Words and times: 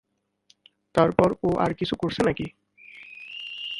তারপর 0.95 1.29
ও 1.43 1.49
আর 1.57 1.71
কিছু 1.73 1.93
করেছে 1.95 2.21
নাকি? 2.23 2.45